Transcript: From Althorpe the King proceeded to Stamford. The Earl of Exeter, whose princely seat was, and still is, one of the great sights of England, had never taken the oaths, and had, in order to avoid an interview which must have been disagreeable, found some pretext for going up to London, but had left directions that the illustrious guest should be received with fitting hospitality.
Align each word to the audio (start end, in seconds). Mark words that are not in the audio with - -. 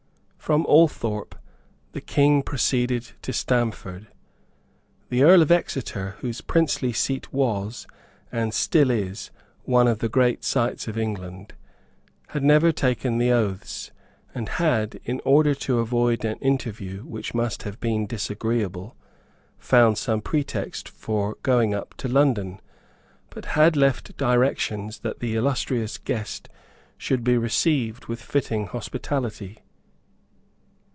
From 0.41 0.65
Althorpe 0.67 1.35
the 1.93 2.01
King 2.01 2.41
proceeded 2.43 3.11
to 3.21 3.31
Stamford. 3.31 4.07
The 5.07 5.23
Earl 5.23 5.43
of 5.43 5.49
Exeter, 5.51 6.17
whose 6.19 6.41
princely 6.41 6.91
seat 6.91 7.31
was, 7.31 7.87
and 8.33 8.53
still 8.53 8.91
is, 8.91 9.31
one 9.63 9.87
of 9.87 9.99
the 9.99 10.09
great 10.09 10.43
sights 10.43 10.89
of 10.89 10.97
England, 10.97 11.53
had 12.29 12.43
never 12.43 12.73
taken 12.73 13.17
the 13.17 13.31
oaths, 13.31 13.91
and 14.35 14.49
had, 14.49 14.99
in 15.05 15.21
order 15.23 15.55
to 15.55 15.79
avoid 15.79 16.25
an 16.25 16.35
interview 16.39 17.03
which 17.03 17.33
must 17.33 17.63
have 17.63 17.79
been 17.79 18.05
disagreeable, 18.05 18.97
found 19.57 19.97
some 19.97 20.19
pretext 20.19 20.89
for 20.89 21.37
going 21.43 21.73
up 21.73 21.93
to 21.93 22.09
London, 22.09 22.59
but 23.29 23.45
had 23.55 23.77
left 23.77 24.17
directions 24.17 24.99
that 24.99 25.19
the 25.21 25.35
illustrious 25.35 25.97
guest 25.97 26.49
should 26.97 27.23
be 27.23 27.37
received 27.37 28.07
with 28.07 28.21
fitting 28.21 28.65
hospitality. 28.65 29.59